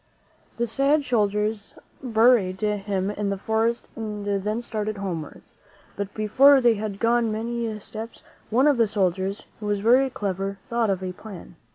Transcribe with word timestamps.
The 0.57 0.65
sad 0.65 1.05
soldiers 1.05 1.75
buried 2.01 2.59
him 2.61 3.11
in 3.11 3.29
the 3.29 3.37
forest 3.37 3.87
and 3.95 4.25
then 4.25 4.63
started 4.63 4.97
homewards. 4.97 5.57
But 5.95 6.15
before 6.15 6.59
they 6.59 6.73
had 6.73 6.99
gone 6.99 7.31
many 7.31 7.77
steps, 7.77 8.23
one 8.49 8.65
of 8.65 8.77
the 8.77 8.87
soldiers, 8.87 9.45
who 9.59 9.67
was 9.67 9.81
very 9.81 10.09
clever, 10.09 10.57
thought 10.71 10.89
of 10.89 11.03
a 11.03 11.13
plan. 11.13 11.55